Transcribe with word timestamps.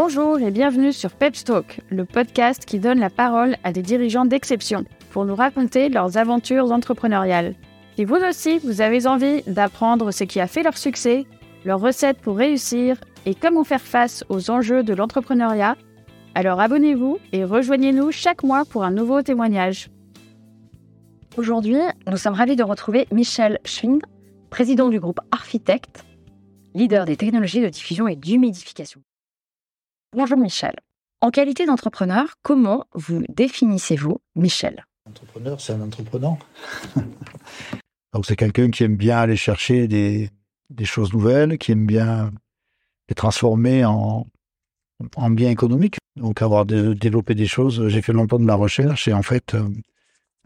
Bonjour 0.00 0.38
et 0.38 0.52
bienvenue 0.52 0.92
sur 0.92 1.10
Pepstalk, 1.10 1.80
le 1.90 2.04
podcast 2.04 2.64
qui 2.64 2.78
donne 2.78 3.00
la 3.00 3.10
parole 3.10 3.56
à 3.64 3.72
des 3.72 3.82
dirigeants 3.82 4.26
d'exception 4.26 4.84
pour 5.10 5.24
nous 5.24 5.34
raconter 5.34 5.88
leurs 5.88 6.16
aventures 6.18 6.70
entrepreneuriales. 6.70 7.56
Si 7.96 8.04
vous 8.04 8.14
aussi, 8.14 8.60
vous 8.60 8.80
avez 8.80 9.08
envie 9.08 9.42
d'apprendre 9.48 10.12
ce 10.12 10.22
qui 10.22 10.38
a 10.38 10.46
fait 10.46 10.62
leur 10.62 10.78
succès, 10.78 11.26
leurs 11.64 11.80
recettes 11.80 12.20
pour 12.20 12.36
réussir 12.36 13.00
et 13.26 13.34
comment 13.34 13.64
faire 13.64 13.80
face 13.80 14.22
aux 14.28 14.52
enjeux 14.52 14.84
de 14.84 14.94
l'entrepreneuriat, 14.94 15.76
alors 16.36 16.60
abonnez-vous 16.60 17.18
et 17.32 17.44
rejoignez-nous 17.44 18.12
chaque 18.12 18.44
mois 18.44 18.64
pour 18.64 18.84
un 18.84 18.92
nouveau 18.92 19.22
témoignage. 19.22 19.90
Aujourd'hui, 21.36 21.80
nous 22.06 22.18
sommes 22.18 22.34
ravis 22.34 22.54
de 22.54 22.62
retrouver 22.62 23.08
Michel 23.10 23.58
Schwing, 23.64 23.98
président 24.48 24.90
du 24.90 25.00
groupe 25.00 25.18
Architect, 25.32 26.04
leader 26.76 27.04
des 27.04 27.16
technologies 27.16 27.62
de 27.62 27.68
diffusion 27.68 28.06
et 28.06 28.14
d'humidification. 28.14 29.00
Bonjour 30.16 30.38
Michel. 30.38 30.74
En 31.20 31.30
qualité 31.30 31.66
d'entrepreneur, 31.66 32.36
comment 32.42 32.86
vous 32.94 33.24
définissez-vous 33.28 34.22
Michel? 34.36 34.86
Entrepreneur, 35.06 35.60
c'est 35.60 35.74
un 35.74 35.82
entrepreneur. 35.82 36.38
Donc 38.14 38.24
c'est 38.24 38.34
quelqu'un 38.36 38.70
qui 38.70 38.84
aime 38.84 38.96
bien 38.96 39.18
aller 39.18 39.36
chercher 39.36 39.86
des, 39.86 40.30
choses 40.84 41.12
nouvelles, 41.12 41.58
qui 41.58 41.72
aime 41.72 41.84
bien 41.84 42.30
les 43.10 43.14
transformer 43.14 43.84
en, 43.84 44.26
en 45.16 45.30
biens 45.30 45.50
économiques. 45.50 45.98
Donc 46.16 46.40
avoir 46.40 46.64
développé 46.64 47.34
des 47.34 47.46
choses. 47.46 47.88
J'ai 47.88 48.00
fait 48.00 48.14
longtemps 48.14 48.38
de 48.38 48.46
la 48.46 48.54
recherche 48.54 49.08
et 49.08 49.12
en 49.12 49.22
fait, 49.22 49.54
euh, 49.54 49.68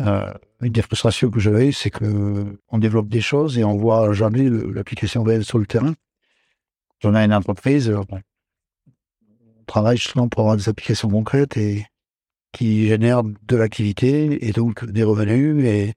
euh, 0.00 0.32
une 0.60 0.72
des 0.72 0.82
frustrations 0.82 1.30
que 1.30 1.38
j'avais, 1.38 1.70
c'est 1.70 1.90
que 1.90 2.58
on 2.68 2.78
développe 2.78 3.08
des 3.08 3.20
choses 3.20 3.58
et 3.58 3.62
on 3.64 3.76
voit 3.76 4.12
jamais 4.12 4.50
l'application 4.50 5.22
réelle 5.22 5.44
sur 5.44 5.58
le 5.58 5.66
terrain. 5.66 5.94
On 7.04 7.14
a 7.14 7.24
une 7.24 7.34
entreprise, 7.34 7.94
justement 9.94 10.28
pour 10.28 10.40
avoir 10.42 10.56
des 10.56 10.68
applications 10.68 11.08
concrètes 11.08 11.56
et 11.56 11.86
qui 12.52 12.88
génèrent 12.88 13.22
de 13.24 13.56
l'activité 13.56 14.46
et 14.46 14.52
donc 14.52 14.84
des 14.84 15.04
revenus 15.04 15.64
et, 15.64 15.94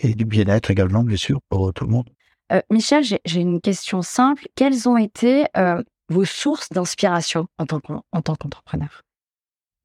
et 0.00 0.14
du 0.14 0.24
bien-être 0.24 0.70
également, 0.70 1.02
bien 1.02 1.16
sûr, 1.16 1.40
pour 1.48 1.72
tout 1.72 1.84
le 1.84 1.90
monde. 1.90 2.08
Euh, 2.52 2.60
Michel, 2.70 3.04
j'ai 3.04 3.40
une 3.40 3.60
question 3.60 4.02
simple. 4.02 4.46
Quelles 4.54 4.88
ont 4.88 4.96
été 4.96 5.46
euh, 5.56 5.82
vos 6.08 6.24
sources 6.24 6.68
d'inspiration 6.70 7.46
en 7.58 7.66
tant 7.66 7.80
qu'entrepreneur? 7.80 9.02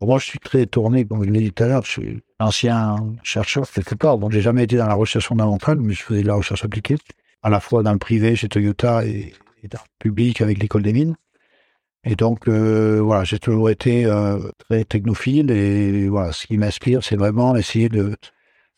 Moi, 0.02 0.20
je 0.20 0.26
suis 0.26 0.40
très 0.40 0.66
tourné, 0.66 1.06
comme 1.06 1.24
je 1.24 1.30
l'ai 1.30 1.40
dit 1.40 1.52
tout 1.52 1.64
à 1.64 1.68
l'heure, 1.68 1.84
je 1.86 1.92
suis 1.92 2.24
ancien 2.40 2.98
chercheur 3.24 3.70
quelque 3.70 3.96
part. 3.96 4.18
Donc, 4.18 4.32
j'ai 4.32 4.42
jamais 4.42 4.64
été 4.64 4.76
dans 4.76 4.88
la 4.88 4.94
recherche 4.94 5.28
fondamentale, 5.28 5.80
mais 5.80 5.94
je 5.94 6.04
faisais 6.04 6.22
de 6.22 6.28
la 6.28 6.36
recherche 6.36 6.66
appliquée, 6.66 6.98
à 7.42 7.50
la 7.50 7.60
fois 7.60 7.82
dans 7.82 7.94
le 7.94 7.98
privé 7.98 8.36
chez 8.36 8.50
Toyota 8.50 9.06
et, 9.06 9.34
et 9.64 9.68
dans 9.68 9.80
le 9.80 9.90
public 10.00 10.42
avec 10.42 10.60
l'école 10.60 10.84
des 10.84 10.94
mines. 10.94 11.16
Et 12.06 12.16
donc, 12.16 12.48
euh, 12.48 13.02
voilà, 13.02 13.24
j'ai 13.24 13.40
toujours 13.40 13.72
été 13.72 14.06
euh, 14.06 14.40
très 14.60 14.86
technophile 14.86 15.50
et 15.50 16.08
voilà, 16.08 16.32
ce 16.32 16.46
qui 16.46 16.58
m'inspire, 16.58 17.04
c'est 17.04 17.16
vraiment 17.16 17.56
essayer 17.56 17.90
de, 17.90 18.16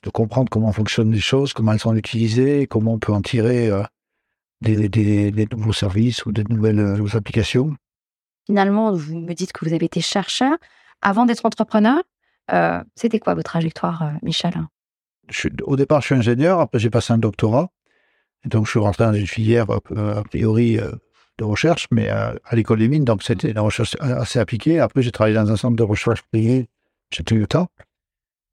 de, 0.03 0.09
comprendre 0.09 0.49
comment 0.49 0.71
fonctionnent 0.71 1.11
les 1.11 1.19
choses, 1.19 1.51
comment 1.51 1.73
elles 1.73 1.79
sont 1.79 1.95
utilisées, 1.95 2.67
comment 2.67 2.93
on 2.93 2.99
peut 2.99 3.11
en 3.11 3.21
tirer 3.21 3.69
euh, 3.69 3.83
des, 4.61 4.87
des, 4.87 5.31
des, 5.31 5.47
nouveaux 5.51 5.73
services 5.73 6.25
ou 6.25 6.31
des 6.31 6.45
nouvelles, 6.45 7.01
applications. 7.13 7.75
Finalement, 8.45 8.93
vous 8.93 9.19
me 9.19 9.33
dites 9.33 9.51
que 9.51 9.65
vous 9.65 9.73
avez 9.73 9.85
été 9.85 9.99
chercheur. 9.99 10.57
Avant 11.01 11.25
d'être 11.25 11.45
entrepreneur, 11.45 12.01
c'était 12.95 13.19
quoi 13.19 13.35
votre 13.35 13.51
trajectoire, 13.51 14.13
Michel? 14.23 14.53
Je, 15.29 15.49
Au 15.63 15.75
départ, 15.75 15.99
je 15.99 16.07
suis 16.07 16.15
ingénieur, 16.15 16.61
après 16.61 16.79
j'ai 16.79 16.89
passé 16.89 17.11
un 17.11 17.17
doctorat. 17.17 17.69
Et 18.45 18.49
donc, 18.49 18.65
je 18.65 18.71
suis 18.71 18.79
rentré 18.79 19.03
dans 19.03 19.13
une 19.13 19.27
filière 19.27 19.69
a 19.69 20.23
priori 20.23 20.79
de 21.37 21.43
recherche, 21.43 21.87
mais 21.91 22.09
à, 22.09 22.35
l'école 22.53 22.79
des 22.79 22.87
mines, 22.87 23.05
donc 23.05 23.23
c'était 23.23 23.51
une 23.51 23.59
recherche 23.59 23.95
assez 23.99 24.39
appliquée. 24.39 24.79
Après, 24.79 25.01
j'ai 25.01 25.11
travaillé 25.11 25.35
dans 25.35 25.51
un 25.51 25.55
centre 25.55 25.75
de 25.75 25.83
recherche 25.83 26.21
privé 26.23 26.67
chez 27.11 27.23
Toyota. 27.23 27.67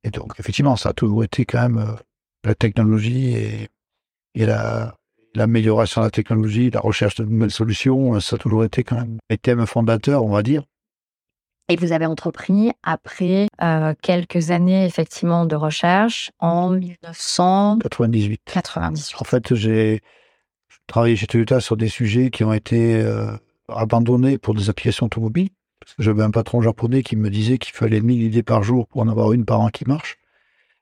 Et 0.02 0.10
donc, 0.10 0.34
effectivement, 0.38 0.76
ça 0.76 0.90
a 0.90 0.92
toujours 0.92 1.24
été 1.24 1.44
quand 1.44 1.62
même 1.62 1.78
euh, 1.78 1.94
la 2.44 2.54
technologie 2.54 3.34
et, 3.34 3.68
et 4.34 4.46
l'amélioration 5.34 6.02
de 6.02 6.06
la 6.06 6.10
technologie, 6.10 6.70
la 6.70 6.80
recherche 6.80 7.16
de 7.16 7.24
nouvelles 7.24 7.50
solutions, 7.50 8.14
euh, 8.14 8.20
ça 8.20 8.36
a 8.36 8.38
toujours 8.38 8.64
été 8.64 8.84
quand 8.84 8.96
même 8.96 9.18
les 9.30 9.38
thèmes 9.38 9.64
fondateurs, 9.66 10.24
on 10.24 10.30
va 10.30 10.42
dire. 10.42 10.62
Et 11.70 11.76
vous 11.76 11.92
avez 11.92 12.04
entrepris 12.04 12.72
après 12.82 13.48
euh, 13.62 13.94
quelques 14.02 14.50
années 14.50 14.84
effectivement 14.84 15.46
de 15.46 15.56
recherche 15.56 16.30
en 16.38 16.70
1998. 16.70 18.42
98. 18.44 19.16
En 19.18 19.24
fait, 19.24 19.54
j'ai 19.54 20.02
travaillé 20.86 21.16
chez 21.16 21.26
Toyota 21.26 21.60
sur 21.60 21.76
des 21.76 21.88
sujets 21.88 22.30
qui 22.30 22.44
ont 22.44 22.52
été 22.52 22.96
euh, 22.96 23.32
abandonnés 23.68 24.38
pour 24.38 24.54
des 24.54 24.70
applications 24.70 25.06
automobiles. 25.06 25.50
J'avais 25.98 26.22
un 26.22 26.30
patron 26.30 26.62
japonais 26.62 27.02
qui 27.02 27.16
me 27.16 27.30
disait 27.30 27.58
qu'il 27.58 27.74
fallait 27.74 28.00
1000 28.00 28.22
idées 28.22 28.42
par 28.42 28.62
jour 28.62 28.86
pour 28.86 29.02
en 29.02 29.08
avoir 29.08 29.32
une 29.32 29.44
par 29.44 29.60
an 29.60 29.68
qui 29.68 29.84
marche. 29.86 30.16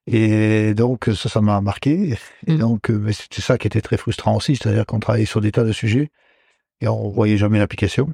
Et 0.07 0.75
donc, 0.75 1.09
ça, 1.15 1.29
ça 1.29 1.41
m'a 1.41 1.61
marqué. 1.61 2.17
Et 2.47 2.57
donc, 2.57 2.91
euh, 2.91 3.13
c'était 3.13 3.43
ça 3.43 3.59
qui 3.59 3.67
était 3.67 3.81
très 3.81 3.97
frustrant 3.97 4.37
aussi. 4.37 4.57
C'est-à-dire 4.57 4.87
qu'on 4.87 4.99
travaillait 4.99 5.27
sur 5.27 5.41
des 5.41 5.53
tas 5.53 5.65
de 5.65 5.73
sujets 5.73 6.11
et 6.81 6.89
on 6.89 7.09
voyait 7.09 7.37
jamais 7.37 7.59
l'application. 7.59 8.13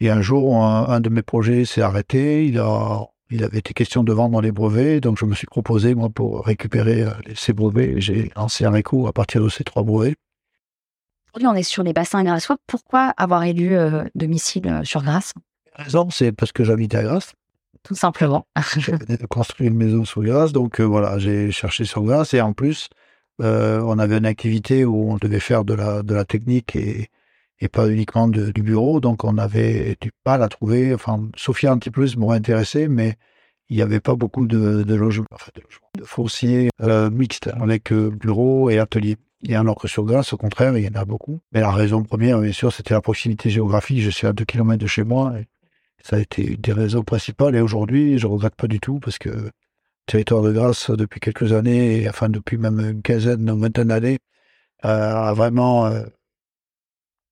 Et 0.00 0.10
un 0.10 0.22
jour, 0.22 0.56
un, 0.56 1.00
de 1.00 1.08
mes 1.10 1.22
projets 1.22 1.64
s'est 1.64 1.82
arrêté. 1.82 2.46
Il 2.46 3.44
avait 3.44 3.58
été 3.58 3.74
question 3.74 4.02
de 4.02 4.12
vendre 4.12 4.40
les 4.40 4.52
brevets. 4.52 5.00
Donc, 5.00 5.18
je 5.18 5.24
me 5.24 5.34
suis 5.34 5.46
proposé, 5.46 5.94
moi, 5.94 6.10
pour 6.10 6.44
récupérer 6.44 7.02
euh, 7.02 7.10
ces 7.34 7.52
brevets. 7.52 8.00
J'ai 8.00 8.30
lancé 8.36 8.64
un 8.64 8.70
réco 8.70 9.06
à 9.06 9.12
partir 9.12 9.42
de 9.42 9.48
ces 9.48 9.64
trois 9.64 9.82
brevets. 9.82 10.16
Aujourd'hui, 11.32 11.46
on 11.46 11.54
est 11.54 11.62
sur 11.62 11.84
les 11.84 11.92
bassins 11.92 12.24
grassois. 12.24 12.56
Pourquoi 12.66 13.14
avoir 13.16 13.44
élu 13.44 13.76
euh, 13.76 14.02
domicile 14.16 14.66
euh, 14.66 14.84
sur 14.84 15.04
Grasse? 15.04 15.32
La 15.78 15.84
raison, 15.84 16.10
c'est 16.10 16.32
parce 16.32 16.50
que 16.50 16.64
j'habite 16.64 16.92
à 16.96 17.04
Grasse. 17.04 17.34
Tout 17.84 17.94
simplement. 17.94 18.46
j'ai 18.76 19.16
construit 19.30 19.68
une 19.68 19.76
maison 19.76 20.04
sur 20.04 20.24
Grasse, 20.24 20.52
donc 20.52 20.80
euh, 20.80 20.84
voilà, 20.84 21.18
j'ai 21.20 21.52
cherché 21.52 21.84
sur 21.84 22.02
Grasse. 22.02 22.34
Et 22.34 22.40
en 22.40 22.52
plus, 22.52 22.88
on 23.38 23.98
avait 23.98 24.18
une 24.18 24.26
activité 24.26 24.84
où 24.84 25.12
on 25.12 25.16
devait 25.16 25.40
faire 25.40 25.64
de 25.64 25.74
la, 25.74 26.02
de 26.02 26.14
la 26.14 26.24
technique 26.24 26.74
et, 26.74 27.08
et 27.60 27.68
pas 27.68 27.88
uniquement 27.88 28.26
du 28.28 28.62
bureau. 28.62 29.00
Donc 29.00 29.22
on 29.24 29.38
avait 29.38 29.96
du 30.00 30.10
mal 30.26 30.42
à 30.42 30.48
trouver. 30.48 30.92
Enfin, 30.92 31.28
Sophia 31.36 31.70
un 31.70 31.78
petit 31.78 31.90
plus 31.90 32.16
m'aurait 32.16 32.36
intéressé, 32.38 32.88
mais 32.88 33.16
il 33.70 33.76
n'y 33.76 33.82
avait 33.82 34.00
pas 34.00 34.16
beaucoup 34.16 34.46
de, 34.46 34.82
de 34.82 34.94
logements, 34.94 35.26
enfin, 35.30 35.52
de, 35.54 35.62
logements, 35.62 35.88
de 35.96 36.04
fonciers 36.04 36.70
mixtes 37.12 37.46
avec 37.46 37.92
bureau 37.92 38.68
et 38.68 38.78
atelier. 38.78 39.16
Et 39.42 39.54
alors 39.54 39.76
que 39.76 39.88
sur 39.88 40.04
Grasse, 40.04 40.32
au 40.32 40.36
contraire, 40.36 40.76
il 40.76 40.84
y 40.84 40.88
en 40.88 41.00
a 41.00 41.04
beaucoup. 41.04 41.40
Mais 41.52 41.60
la 41.60 41.70
raison 41.70 42.02
première, 42.02 42.40
bien 42.40 42.52
sûr, 42.52 42.72
c'était 42.72 42.94
la 42.94 43.00
proximité 43.00 43.48
géographique. 43.48 44.00
Je 44.00 44.10
suis 44.10 44.26
à 44.26 44.32
2 44.32 44.44
km 44.44 44.78
de 44.78 44.86
chez 44.86 45.04
moi. 45.04 45.32
Et 45.38 45.46
ça 46.02 46.16
a 46.16 46.18
été 46.18 46.44
une 46.46 46.60
des 46.60 46.72
raisons 46.72 47.02
principales. 47.02 47.56
Et 47.56 47.60
aujourd'hui, 47.60 48.18
je 48.18 48.26
ne 48.26 48.32
regrette 48.32 48.54
pas 48.54 48.66
du 48.66 48.80
tout 48.80 49.00
parce 49.00 49.18
que 49.18 49.30
le 49.30 49.50
territoire 50.06 50.42
de 50.42 50.52
Grasse, 50.52 50.90
depuis 50.90 51.20
quelques 51.20 51.52
années, 51.52 52.06
enfin 52.08 52.28
depuis 52.28 52.58
même 52.58 52.80
une 52.80 53.02
quinzaine, 53.02 53.48
une 53.48 53.60
vingtaine 53.60 53.88
d'années, 53.88 54.18
euh, 54.84 55.14
a 55.14 55.32
vraiment 55.32 55.86
euh, 55.86 56.04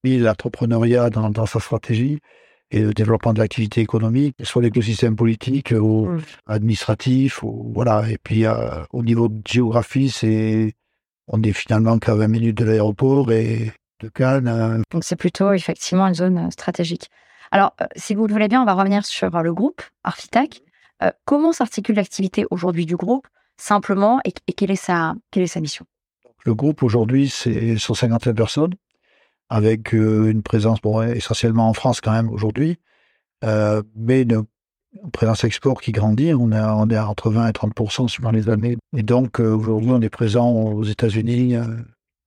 mis 0.03 0.17
l'entrepreneuriat 0.17 1.09
dans, 1.09 1.45
sa 1.45 1.59
stratégie 1.59 2.19
et 2.71 2.81
le 2.81 2.93
développement 2.93 3.33
de 3.33 3.39
l'activité 3.39 3.81
économique, 3.81 4.35
soit 4.43 4.61
l'écosystème 4.61 5.15
politique 5.15 5.73
ou 5.77 6.05
mmh. 6.05 6.21
administratif, 6.47 7.43
ou 7.43 7.71
voilà. 7.73 8.09
Et 8.09 8.17
puis 8.17 8.45
euh, 8.45 8.83
au 8.91 9.03
niveau 9.03 9.27
de 9.27 9.41
géographie, 9.45 10.09
c'est 10.09 10.73
on 11.29 11.41
est 11.43 11.53
finalement 11.53 11.97
qu'à 11.99 12.15
20 12.15 12.27
minutes 12.27 12.57
de 12.57 12.65
l'aéroport 12.65 13.31
et 13.31 13.71
de 14.01 14.09
Cannes. 14.09 14.47
Euh, 14.47 14.81
Donc 14.91 15.03
c'est 15.03 15.15
plutôt 15.15 15.53
effectivement 15.53 16.07
une 16.07 16.15
zone 16.15 16.37
euh, 16.37 16.49
stratégique. 16.49 17.09
Alors, 17.51 17.73
euh, 17.81 17.85
si 17.95 18.15
vous 18.15 18.27
le 18.27 18.33
voulez 18.33 18.47
bien, 18.47 18.61
on 18.61 18.65
va 18.65 18.73
revenir 18.73 19.05
sur 19.05 19.29
le 19.41 19.53
groupe 19.53 19.81
Arfitac. 20.03 20.61
comment 21.25 21.53
s'articule 21.53 21.95
l'activité 21.95 22.45
aujourd'hui 22.51 22.85
du 22.85 22.95
groupe 22.95 23.27
simplement 23.57 24.19
et, 24.25 24.53
quelle, 24.53 24.71
est 24.71 24.75
sa, 24.75 25.15
quelle 25.31 25.43
est 25.43 25.47
sa 25.47 25.61
mission? 25.61 25.85
Le 26.45 26.53
groupe 26.53 26.83
aujourd'hui, 26.83 27.29
c'est 27.29 27.77
150 27.77 28.33
personnes 28.33 28.73
avec 29.49 29.93
une 29.93 30.43
présence 30.43 30.79
essentiellement 31.15 31.69
en 31.69 31.73
France 31.73 32.01
quand 32.01 32.11
même 32.11 32.29
aujourd'hui, 32.29 32.77
mais 33.43 34.21
une 34.21 34.45
présence 35.13 35.43
export 35.43 35.81
qui 35.81 35.91
grandit. 35.91 36.33
On, 36.33 36.51
est 36.51 36.59
on 36.59 36.89
est 36.89 36.97
entre 36.97 37.29
20 37.29 37.47
et 37.47 37.53
30 37.53 38.09
suivant 38.09 38.31
les 38.31 38.49
années. 38.49 38.77
Et 38.95 39.03
donc, 39.03 39.39
euh, 39.39 39.53
aujourd'hui, 39.53 39.91
on 39.91 40.01
est 40.01 40.09
présent 40.09 40.49
aux 40.49 40.83
États-Unis 40.83 41.55
euh, 41.55 41.65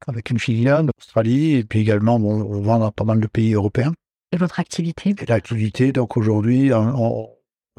avec 0.06 0.31
une 0.31 0.38
filiale, 0.38 0.87
en 0.87 0.91
Australie, 0.99 1.55
et 1.55 1.64
puis 1.64 1.81
également, 1.81 2.17
on 2.17 2.61
vend 2.61 2.79
dans 2.79 2.91
pas 2.91 3.05
mal 3.05 3.20
de 3.20 3.26
pays 3.26 3.55
européens. 3.55 3.93
Et 4.32 4.37
votre 4.37 4.61
activité? 4.61 5.14
Et 5.20 5.26
l'activité, 5.26 5.93
donc 5.93 6.17
aujourd'hui, 6.17 6.73
on, 6.73 7.29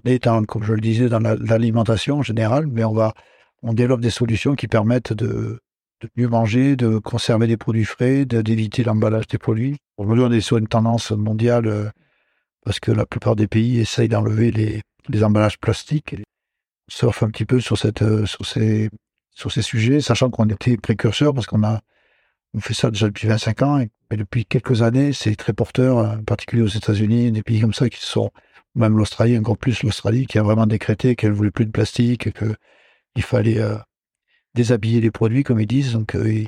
est, 0.05 0.23
comme 0.47 0.63
je 0.63 0.73
le 0.73 0.81
disais, 0.81 1.09
dans 1.09 1.19
l'alimentation 1.19 2.19
en 2.19 2.21
général, 2.21 2.67
mais 2.67 2.83
on 2.83 2.93
va, 2.93 3.13
on 3.63 3.73
développe 3.73 4.01
des 4.01 4.11
solutions 4.11 4.55
qui 4.55 4.67
permettent 4.67 5.13
de, 5.13 5.59
de 6.01 6.09
mieux 6.15 6.27
manger, 6.27 6.75
de 6.75 6.99
conserver 6.99 7.47
des 7.47 7.57
produits 7.57 7.85
frais, 7.85 8.25
d'éviter 8.25 8.83
l'emballage 8.83 9.27
des 9.27 9.37
produits. 9.37 9.77
Aujourd'hui, 9.97 10.25
on 10.25 10.31
est 10.31 10.41
sur 10.41 10.57
une 10.57 10.67
tendance 10.67 11.11
mondiale 11.11 11.67
euh, 11.67 11.89
parce 12.65 12.79
que 12.79 12.91
la 12.91 13.05
plupart 13.05 13.35
des 13.35 13.47
pays 13.47 13.79
essayent 13.79 14.09
d'enlever 14.09 14.51
les, 14.51 14.81
les, 15.09 15.23
emballages 15.23 15.59
plastiques. 15.59 16.13
Et 16.13 16.23
surfe 16.89 17.23
un 17.23 17.29
petit 17.29 17.45
peu 17.45 17.59
sur, 17.59 17.77
cette, 17.77 18.01
euh, 18.01 18.25
sur, 18.25 18.45
ces, 18.45 18.89
sur 19.31 19.51
ces 19.51 19.61
sujets, 19.61 20.01
sachant 20.01 20.29
qu'on 20.29 20.47
était 20.49 20.77
précurseurs 20.77 21.33
parce 21.33 21.47
qu'on 21.47 21.63
a, 21.63 21.81
on 22.53 22.59
fait 22.59 22.73
ça 22.73 22.91
déjà 22.91 23.07
depuis 23.07 23.27
25 23.27 23.61
ans, 23.63 23.79
et, 23.79 23.89
depuis 24.11 24.45
quelques 24.45 24.83
années, 24.83 25.11
c'est 25.11 25.35
très 25.35 25.53
porteur, 25.53 25.97
en 25.97 26.23
particulier 26.23 26.61
aux 26.61 26.67
États-Unis, 26.67 27.31
des 27.31 27.41
pays 27.41 27.61
comme 27.61 27.73
ça 27.73 27.89
qui 27.89 27.99
sont, 27.99 28.29
même 28.75 28.95
l'Australie, 28.95 29.37
encore 29.37 29.57
plus 29.57 29.81
l'Australie, 29.81 30.27
qui 30.27 30.37
a 30.37 30.43
vraiment 30.43 30.67
décrété 30.67 31.15
qu'elle 31.15 31.31
voulait 31.31 31.49
plus 31.49 31.65
de 31.65 31.71
plastique, 31.71 32.27
et 32.27 32.31
qu'il 32.31 33.23
fallait 33.23 33.59
euh, 33.59 33.77
déshabiller 34.53 35.01
les 35.01 35.09
produits, 35.09 35.43
comme 35.43 35.59
ils 35.59 35.67
disent. 35.67 35.93
Donc, 35.93 36.15
euh, 36.15 36.45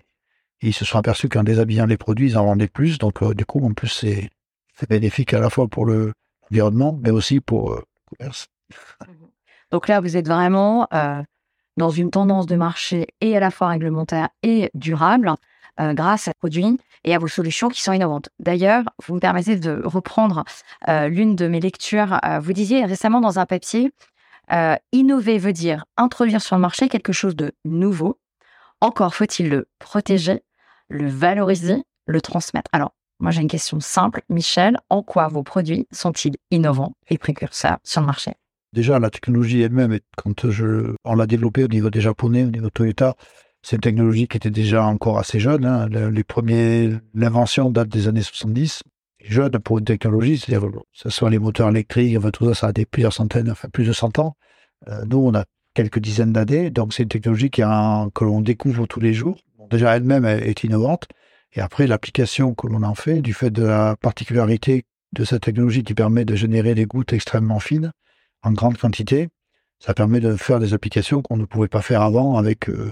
ils, 0.62 0.74
se 0.74 0.86
sont 0.86 1.00
aperçus 1.00 1.28
qu'en 1.28 1.44
déshabillant 1.44 1.88
les 1.88 1.98
produits, 1.98 2.30
ils 2.30 2.38
en 2.38 2.46
vendaient 2.46 2.68
plus. 2.68 3.00
Donc, 3.00 3.24
euh, 3.24 3.34
du 3.34 3.46
coup, 3.46 3.66
en 3.66 3.74
plus, 3.74 3.88
c'est 3.88 4.30
bénéfique 4.90 5.34
à 5.34 5.40
la 5.40 5.50
fois 5.50 5.68
pour 5.68 5.86
l'environnement, 5.86 7.00
mais 7.02 7.12
aussi 7.12 7.40
pour 7.40 7.76
le 7.76 7.84
commerce. 8.18 8.48
Donc 9.72 9.88
là, 9.88 10.02
vous 10.02 10.18
êtes 10.18 10.28
vraiment 10.28 10.88
dans 11.78 11.90
une 11.90 12.12
tendance 12.12 12.46
de 12.46 12.56
marché 12.56 13.08
et 13.22 13.36
à 13.36 13.40
la 13.40 13.52
fois 13.52 13.70
réglementaire 13.70 14.30
et 14.44 14.70
durable 14.74 15.34
euh, 15.80 15.94
grâce 15.94 16.28
à 16.28 16.32
vos 16.32 16.48
produits 16.48 16.80
et 17.04 17.14
à 17.14 17.20
vos 17.20 17.28
solutions 17.28 17.70
qui 17.70 17.82
sont 17.82 17.92
innovantes. 17.92 18.30
D'ailleurs, 18.40 18.84
vous 19.06 19.16
me 19.16 19.20
permettez 19.20 19.58
de 19.58 19.82
reprendre 19.84 20.46
euh, 20.88 21.08
l'une 21.08 21.36
de 21.36 21.48
mes 21.48 21.60
lectures. 21.60 22.20
Euh, 22.26 22.40
vous 22.40 22.54
disiez 22.54 22.86
récemment 22.86 23.22
dans 23.22 23.40
un 23.40 23.46
papier, 23.46 23.92
innover 24.92 25.40
veut 25.40 25.54
dire 25.54 25.86
introduire 25.98 26.42
sur 26.42 26.56
le 26.56 26.62
marché 26.62 26.88
quelque 26.88 27.12
chose 27.12 27.36
de 27.36 27.52
nouveau. 27.66 28.20
Encore 28.80 29.16
faut-il 29.16 29.50
le 29.50 29.68
protéger, 29.80 30.44
le 30.88 31.10
valoriser, 31.10 31.84
le 32.06 32.22
transmettre. 32.22 32.70
Alors, 32.72 32.94
moi 33.20 33.32
j'ai 33.32 33.42
une 33.42 33.48
question 33.48 33.80
simple. 33.80 34.22
Michel, 34.30 34.78
en 34.90 35.04
quoi 35.04 35.28
vos 35.28 35.44
produits 35.44 35.88
sont-ils 35.92 36.36
innovants 36.52 36.94
et 37.10 37.18
précurseurs 37.18 37.78
sur 37.84 38.02
le 38.02 38.08
marché? 38.08 38.34
Déjà, 38.74 39.00
la 39.00 39.10
technologie 39.10 39.62
elle-même, 39.62 40.00
quand 40.18 40.52
je, 40.52 40.94
on 41.06 41.16
l'a 41.16 41.28
développée 41.28 41.64
au 41.64 41.70
niveau 41.70 41.90
des 41.90 42.02
Japonais, 42.02 42.44
au 42.44 42.52
niveau 42.52 42.70
Toyota, 42.70 43.16
c'est 43.62 43.78
une 43.78 43.82
technologie 43.82 44.28
qui 44.28 44.36
était 44.36 44.50
déjà 44.52 44.86
encore 44.86 45.18
assez 45.18 45.40
jeune. 45.40 45.66
Hein. 45.66 45.88
Les 45.88 46.24
premiers, 46.26 46.92
l'invention 47.14 47.70
date 47.70 47.88
des 47.88 48.10
années 48.10 48.22
70. 48.22 48.84
Jeune 49.24 49.58
pour 49.60 49.80
une 49.80 49.86
technologie, 49.86 50.38
c'est-à-dire 50.38 50.70
que 50.70 50.78
ce 50.92 51.10
soit 51.10 51.30
les 51.30 51.40
moteurs 51.40 51.70
électriques, 51.70 52.16
enfin, 52.18 52.30
tout 52.32 52.46
ça, 52.48 52.54
ça 52.54 52.68
a 52.68 52.74
des 52.74 52.86
plusieurs 52.86 53.14
centaines, 53.14 53.50
enfin 53.50 53.70
plus 53.70 53.86
de 53.86 53.94
100 53.94 54.20
ans. 54.20 54.36
Euh, 54.88 55.04
nous, 55.06 55.18
on 55.18 55.34
a 55.34 55.46
quelques 55.74 56.00
dizaines 56.00 56.34
d'années, 56.34 56.70
donc 56.70 56.94
c'est 56.94 57.04
une 57.04 57.10
technologie 57.10 57.50
qui 57.50 57.64
a 57.64 58.08
que 58.14 58.24
l'on 58.24 58.42
découvre 58.42 58.86
tous 58.86 59.00
les 59.00 59.14
jours. 59.14 59.38
déjà, 59.72 59.96
elle-même 59.96 60.26
est 60.26 60.64
innovante. 60.64 61.08
Et 61.56 61.62
après, 61.62 61.88
l'application 61.88 62.54
que 62.54 62.68
l'on 62.68 62.84
en 62.84 62.96
fait, 62.96 63.22
du 63.22 63.34
fait 63.34 63.50
de 63.50 63.64
la 63.64 63.96
particularité 63.96 64.86
de 65.14 65.24
cette 65.24 65.44
technologie 65.44 65.84
qui 65.84 65.94
permet 65.94 66.26
de 66.26 66.36
générer 66.36 66.76
des 66.76 66.86
gouttes 66.86 67.14
extrêmement 67.14 67.60
fines, 67.60 67.92
en 68.44 68.52
grande 68.52 68.78
quantité. 68.78 69.30
Ça 69.80 69.94
permet 69.94 70.20
de 70.20 70.36
faire 70.36 70.60
des 70.60 70.74
applications 70.74 71.22
qu'on 71.22 71.38
ne 71.38 71.46
pouvait 71.46 71.70
pas 71.70 71.82
faire 71.82 72.02
avant 72.02 72.38
avec, 72.38 72.70
euh, 72.70 72.92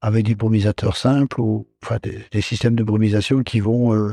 avec 0.00 0.26
des 0.26 0.34
brumisateurs 0.34 0.96
simples 0.96 1.40
ou 1.40 1.66
enfin, 1.82 1.98
des, 2.02 2.40
systèmes 2.42 2.74
de 2.74 2.82
brumisation 2.82 3.42
qui 3.42 3.60
vont 3.60 3.94
euh, 3.94 4.12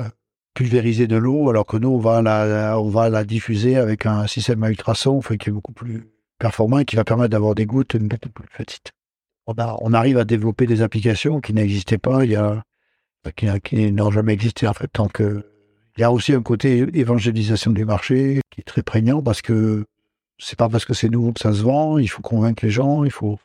euh, 0.00 0.08
pulvériser 0.54 1.06
de 1.06 1.16
l'eau, 1.16 1.50
alors 1.50 1.66
que 1.66 1.76
nous, 1.76 1.88
on 1.88 1.98
va 1.98 2.22
la, 2.22 2.78
on 2.78 2.88
va 2.88 3.10
la 3.10 3.24
diffuser 3.24 3.76
avec 3.76 4.06
un 4.06 4.26
système 4.26 4.62
à 4.62 4.70
ultrasons 4.70 5.18
enfin, 5.18 5.36
qui 5.36 5.50
est 5.50 5.52
beaucoup 5.52 5.72
plus 5.72 6.08
performant 6.38 6.78
et 6.78 6.84
qui 6.86 6.96
va 6.96 7.04
permettre 7.04 7.30
d'avoir 7.30 7.54
des 7.54 7.66
gouttes 7.66 7.96
beaucoup 7.96 8.30
plus 8.30 8.48
petites. 8.56 8.92
On, 9.46 9.54
on, 9.58 9.92
arrive 9.92 10.18
à 10.18 10.24
développer 10.24 10.66
des 10.66 10.82
applications 10.82 11.40
qui 11.40 11.52
n'existaient 11.52 11.98
pas 11.98 12.24
il 12.24 12.30
y 12.30 12.36
a, 12.36 12.62
qui, 13.30 13.46
qui 13.62 13.92
n'ont 13.92 14.10
jamais 14.10 14.32
existé 14.32 14.66
en 14.66 14.72
fait, 14.72 14.88
tant 14.88 15.08
que 15.08 15.44
il 15.96 16.00
y 16.00 16.04
a 16.04 16.12
aussi 16.12 16.32
un 16.32 16.42
côté 16.42 16.86
évangélisation 16.94 17.70
du 17.70 17.84
marché 17.84 18.40
qui 18.50 18.60
est 18.62 18.64
très 18.64 18.82
prégnant 18.82 19.22
parce 19.22 19.42
que 19.42 19.84
c'est 20.38 20.58
pas 20.58 20.68
parce 20.68 20.84
que 20.84 20.94
c'est 20.94 21.08
nouveau 21.08 21.32
que 21.32 21.40
ça 21.40 21.52
se 21.52 21.62
vend, 21.62 21.98
il 21.98 22.08
faut 22.08 22.22
convaincre 22.22 22.64
les 22.64 22.70
gens, 22.70 23.04
il 23.04 23.10
faut. 23.10 23.38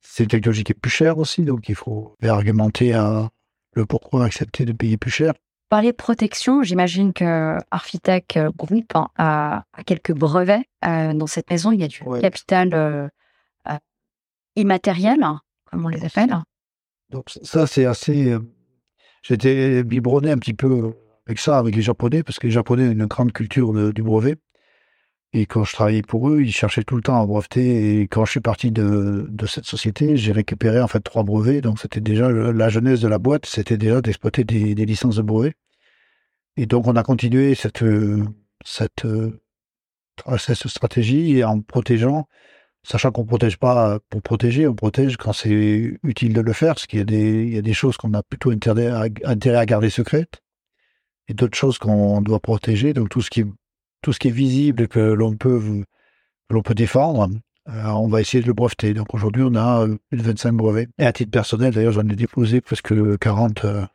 C'est 0.00 0.22
une 0.22 0.30
technologie 0.30 0.64
qui 0.64 0.72
est 0.72 0.80
plus 0.80 0.90
chère 0.90 1.18
aussi, 1.18 1.42
donc 1.42 1.68
il 1.68 1.74
faut 1.74 2.16
argumenter 2.22 2.94
à 2.94 3.28
le 3.74 3.84
pourquoi 3.84 4.24
accepter 4.24 4.64
de 4.64 4.72
payer 4.72 4.96
plus 4.96 5.10
cher. 5.10 5.34
Parler 5.68 5.92
de 5.92 5.96
protection, 5.96 6.62
j'imagine 6.62 7.12
que 7.12 7.58
Architect 7.70 8.38
Group 8.56 8.92
a, 9.16 9.64
quelques 9.84 10.12
brevets 10.12 10.64
euh, 10.84 11.12
dans 11.12 11.26
cette 11.26 11.50
maison. 11.50 11.70
Il 11.70 11.80
y 11.80 11.84
a 11.84 11.88
du 11.88 12.00
capital 12.20 12.70
euh, 12.72 13.08
euh, 13.68 13.76
immatériel, 14.56 15.24
comme 15.66 15.84
on 15.84 15.88
les 15.88 16.04
appelle. 16.04 16.34
Donc 17.10 17.26
ça, 17.42 17.66
c'est 17.66 17.84
assez. 17.84 18.36
J'étais 19.22 19.84
biberonné 19.84 20.30
un 20.30 20.38
petit 20.38 20.54
peu 20.54 20.94
avec 21.26 21.38
ça, 21.38 21.58
avec 21.58 21.76
les 21.76 21.82
Japonais, 21.82 22.22
parce 22.22 22.38
que 22.38 22.46
les 22.46 22.52
Japonais 22.52 22.88
ont 22.88 22.92
une 22.92 23.06
grande 23.06 23.32
culture 23.32 23.92
du 23.92 24.02
brevet. 24.02 24.36
Et 25.32 25.46
quand 25.46 25.62
je 25.62 25.72
travaillais 25.74 26.02
pour 26.02 26.28
eux, 26.28 26.42
ils 26.42 26.52
cherchaient 26.52 26.82
tout 26.82 26.96
le 26.96 27.02
temps 27.02 27.20
à 27.22 27.26
breveter. 27.26 28.00
Et 28.00 28.08
quand 28.08 28.24
je 28.24 28.32
suis 28.32 28.40
parti 28.40 28.72
de, 28.72 29.28
cette 29.46 29.64
société, 29.64 30.16
j'ai 30.16 30.32
récupéré 30.32 30.80
en 30.80 30.88
fait 30.88 31.00
trois 31.00 31.22
brevets. 31.22 31.60
Donc 31.60 31.78
c'était 31.78 32.00
déjà 32.00 32.30
la 32.30 32.68
jeunesse 32.68 33.00
de 33.00 33.08
la 33.08 33.18
boîte, 33.18 33.46
c'était 33.46 33.76
déjà 33.76 34.00
d'exploiter 34.00 34.42
des, 34.44 34.74
des, 34.74 34.86
licences 34.86 35.16
de 35.16 35.22
brevets. 35.22 35.54
Et 36.56 36.66
donc 36.66 36.86
on 36.88 36.96
a 36.96 37.02
continué 37.04 37.54
cette, 37.54 37.84
cette, 38.64 39.06
cette 40.38 40.68
stratégie 40.68 41.44
en 41.44 41.60
protégeant, 41.60 42.26
sachant 42.82 43.10
qu'on 43.10 43.22
ne 43.22 43.26
protège 43.26 43.58
pas 43.58 43.98
pour 44.08 44.22
protéger, 44.22 44.66
on 44.66 44.74
protège 44.74 45.16
quand 45.16 45.32
c'est 45.32 45.98
utile 46.02 46.32
de 46.32 46.40
le 46.40 46.52
faire, 46.52 46.74
parce 46.74 46.86
qu'il 46.86 46.98
y 46.98 47.02
a 47.02 47.04
des, 47.04 47.42
il 47.44 47.54
y 47.54 47.58
a 47.58 47.62
des 47.62 47.74
choses 47.74 47.96
qu'on 47.96 48.14
a 48.14 48.22
plutôt 48.22 48.50
intérêt 48.50 48.88
à, 48.88 49.06
intérêt 49.24 49.58
à 49.58 49.66
garder 49.66 49.90
secrètes 49.90 50.42
et 51.28 51.34
d'autres 51.34 51.56
choses 51.56 51.78
qu'on 51.78 52.20
doit 52.20 52.40
protéger. 52.40 52.92
Donc 52.92 53.08
tout 53.08 53.22
ce 53.22 53.30
qui 53.30 53.44
tout 54.02 54.12
ce 54.12 54.18
qui 54.18 54.28
est 54.28 54.32
visible 54.32 54.82
et 54.84 54.88
que 54.88 55.00
l'on 55.00 55.36
peut 55.36 55.84
l'on 56.48 56.62
peut 56.62 56.74
défendre, 56.74 57.28
euh, 57.68 57.86
on 57.88 58.08
va 58.08 58.20
essayer 58.20 58.42
de 58.42 58.46
le 58.46 58.54
breveter. 58.54 58.94
Donc 58.94 59.14
aujourd'hui, 59.14 59.42
on 59.44 59.54
a 59.54 59.86
euh, 59.86 59.96
plus 60.08 60.18
de 60.18 60.22
25 60.22 60.52
brevets. 60.52 60.88
Et 60.98 61.06
à 61.06 61.12
titre 61.12 61.30
personnel, 61.30 61.72
d'ailleurs, 61.72 61.92
j'en 61.92 62.08
ai 62.08 62.16
déposé 62.16 62.60
presque 62.60 62.94
40. 63.18 63.64
Euh. 63.64 63.86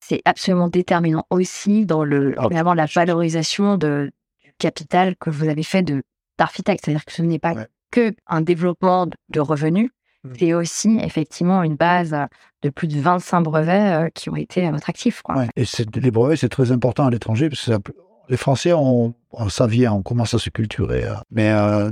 C'est 0.00 0.20
absolument 0.24 0.68
déterminant 0.68 1.24
aussi 1.30 1.86
dans 1.86 2.04
le, 2.04 2.34
ah, 2.36 2.74
la 2.74 2.86
valorisation 2.86 3.78
de, 3.78 4.12
du 4.42 4.52
capital 4.58 5.16
que 5.16 5.30
vous 5.30 5.48
avez 5.48 5.62
fait 5.62 5.82
de 5.82 6.02
d'architecte. 6.38 6.84
C'est-à-dire 6.84 7.04
que 7.04 7.12
ce 7.12 7.22
n'est 7.22 7.38
pas 7.38 7.54
que 7.90 8.14
un 8.26 8.40
développement 8.40 9.06
de 9.28 9.40
revenus, 9.40 9.90
Mmh. 10.24 10.32
c'est 10.38 10.54
aussi 10.54 10.98
effectivement 11.02 11.62
une 11.62 11.76
base 11.76 12.16
de 12.62 12.70
plus 12.70 12.88
de 12.88 12.98
25 12.98 13.42
brevets 13.42 14.06
euh, 14.06 14.08
qui 14.14 14.30
ont 14.30 14.36
été 14.36 14.66
à 14.66 14.70
votre 14.70 14.88
actif. 14.88 15.22
Et 15.54 15.64
les 16.00 16.10
brevets, 16.10 16.36
c'est 16.36 16.48
très 16.48 16.72
important 16.72 17.06
à 17.06 17.10
l'étranger 17.10 17.50
parce 17.50 17.66
que 17.66 17.92
les 18.30 18.38
Français, 18.38 18.72
on, 18.72 19.14
ça 19.50 19.66
vient, 19.66 19.92
on 19.92 20.02
commence 20.02 20.32
à 20.32 20.38
se 20.38 20.48
culturer. 20.48 21.06
Hein. 21.06 21.22
Mais 21.30 21.52
euh, 21.52 21.90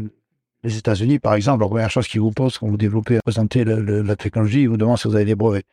les 0.64 0.78
États-Unis, 0.78 1.18
par 1.18 1.34
exemple, 1.34 1.62
la 1.62 1.68
première 1.68 1.90
chose 1.90 2.08
qu'ils 2.08 2.22
vous 2.22 2.30
posent 2.30 2.56
quand 2.56 2.68
vous 2.68 2.78
développez, 2.78 3.18
présentez 3.22 3.64
la 3.64 4.16
technologie, 4.16 4.62
ils 4.62 4.68
vous 4.68 4.78
demandent 4.78 4.98
si 4.98 5.08
vous 5.08 5.16
avez 5.16 5.26
des 5.26 5.34
brevets. 5.34 5.66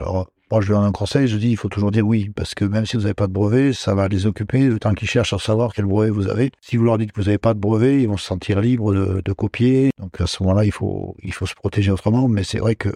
Alors, 0.00 0.30
moi, 0.50 0.62
je 0.62 0.70
leur 0.70 0.80
donne 0.80 0.88
un 0.88 0.92
conseil, 0.92 1.28
je 1.28 1.36
dis, 1.36 1.50
il 1.50 1.56
faut 1.56 1.68
toujours 1.68 1.90
dire 1.90 2.06
oui, 2.06 2.30
parce 2.34 2.54
que 2.54 2.64
même 2.64 2.86
si 2.86 2.96
vous 2.96 3.02
n'avez 3.02 3.14
pas 3.14 3.26
de 3.26 3.32
brevet, 3.32 3.74
ça 3.74 3.94
va 3.94 4.08
les 4.08 4.26
occuper 4.26 4.68
le 4.68 4.78
temps 4.78 4.94
qu'ils 4.94 5.08
cherchent 5.08 5.34
à 5.34 5.38
savoir 5.38 5.74
quel 5.74 5.84
brevet 5.84 6.10
vous 6.10 6.28
avez. 6.28 6.50
Si 6.62 6.78
vous 6.78 6.84
leur 6.84 6.96
dites 6.96 7.12
que 7.12 7.20
vous 7.20 7.26
n'avez 7.26 7.38
pas 7.38 7.52
de 7.52 7.58
brevet, 7.58 8.00
ils 8.00 8.08
vont 8.08 8.16
se 8.16 8.24
sentir 8.24 8.60
libres 8.60 8.94
de, 8.94 9.32
copier. 9.32 9.90
Donc, 9.98 10.20
à 10.20 10.26
ce 10.26 10.42
moment-là, 10.42 10.64
il 10.64 10.72
faut, 10.72 11.16
il 11.22 11.34
faut 11.34 11.44
se 11.44 11.54
protéger 11.54 11.90
autrement. 11.90 12.28
Mais 12.28 12.44
c'est 12.44 12.58
vrai 12.58 12.76
que 12.76 12.88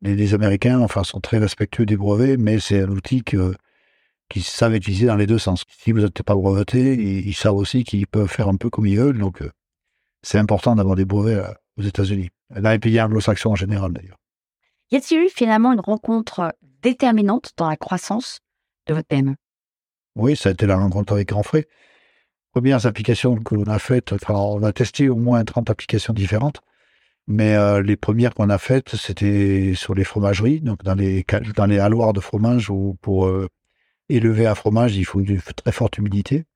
les, 0.00 0.34
Américains, 0.34 0.80
enfin, 0.80 1.04
sont 1.04 1.20
très 1.20 1.38
respectueux 1.38 1.84
des 1.84 1.96
brevets, 1.96 2.38
mais 2.38 2.58
c'est 2.58 2.82
un 2.82 2.88
outil 2.88 3.22
que, 3.22 3.54
qu'ils 4.30 4.44
savent 4.44 4.74
utiliser 4.74 5.06
dans 5.06 5.16
les 5.16 5.26
deux 5.26 5.38
sens. 5.38 5.64
Si 5.68 5.92
vous 5.92 6.00
n'êtes 6.00 6.22
pas 6.22 6.34
breveté, 6.34 6.94
ils, 6.94 7.34
savent 7.34 7.54
aussi 7.54 7.84
qu'ils 7.84 8.06
peuvent 8.06 8.28
faire 8.28 8.48
un 8.48 8.56
peu 8.56 8.70
comme 8.70 8.86
ils 8.86 8.98
veulent. 8.98 9.18
Donc, 9.18 9.42
euh, 9.42 9.50
c'est 10.22 10.38
important 10.38 10.74
d'avoir 10.74 10.96
des 10.96 11.04
brevets 11.04 11.44
euh, 11.44 11.52
aux 11.76 11.82
États-Unis. 11.82 12.30
Dans 12.48 12.70
les 12.70 12.78
pays 12.78 12.98
anglo-saxons 12.98 13.50
en 13.50 13.56
général, 13.56 13.92
d'ailleurs. 13.92 14.16
Y 14.90 14.96
a-t-il 14.96 15.26
eu 15.26 15.28
finalement 15.28 15.72
une 15.72 15.80
rencontre 15.80 16.54
déterminante 16.82 17.52
dans 17.56 17.68
la 17.68 17.76
croissance 17.76 18.40
de 18.86 18.94
votre 18.94 19.06
PME 19.06 19.34
Oui, 20.16 20.36
ça 20.36 20.48
a 20.48 20.52
été 20.52 20.66
la 20.66 20.76
rencontre 20.76 21.12
avec 21.12 21.28
Grand 21.28 21.42
Frais. 21.42 21.66
Premières 22.52 22.86
applications 22.86 23.36
que 23.36 23.54
l'on 23.54 23.64
a 23.64 23.78
faites, 23.78 24.14
on 24.28 24.62
a 24.62 24.72
testé 24.72 25.08
au 25.08 25.16
moins 25.16 25.44
30 25.44 25.70
applications 25.70 26.12
différentes, 26.12 26.60
mais 27.26 27.54
euh, 27.54 27.82
les 27.82 27.96
premières 27.96 28.34
qu'on 28.34 28.48
a 28.48 28.58
faites, 28.58 28.96
c'était 28.96 29.74
sur 29.74 29.94
les 29.94 30.04
fromageries, 30.04 30.60
donc 30.60 30.82
dans 30.82 30.94
les, 30.94 31.24
dans 31.54 31.66
les 31.66 31.78
halloirs 31.78 32.14
de 32.14 32.20
fromage 32.20 32.70
où 32.70 32.96
pour 33.02 33.26
euh, 33.26 33.48
élever 34.08 34.46
un 34.46 34.54
fromage, 34.54 34.96
il 34.96 35.04
faut 35.04 35.20
une 35.20 35.40
très 35.40 35.72
forte 35.72 35.98
humidité. 35.98 36.46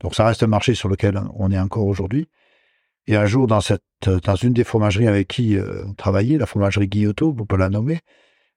Donc 0.00 0.14
ça 0.14 0.26
reste 0.26 0.42
un 0.42 0.48
marché 0.48 0.74
sur 0.74 0.88
lequel 0.88 1.20
on 1.34 1.50
est 1.50 1.58
encore 1.58 1.86
aujourd'hui. 1.86 2.28
Et 3.06 3.16
un 3.16 3.26
jour, 3.26 3.46
dans, 3.46 3.60
cette, 3.60 3.82
dans 4.02 4.36
une 4.36 4.52
des 4.52 4.64
fromageries 4.64 5.08
avec 5.08 5.28
qui 5.28 5.56
euh, 5.56 5.84
on 5.86 5.94
travaillait, 5.94 6.38
la 6.38 6.46
fromagerie 6.46 6.88
Guillotot, 6.88 7.32
pour 7.32 7.46
pas 7.46 7.56
la 7.56 7.68
nommer, 7.68 8.00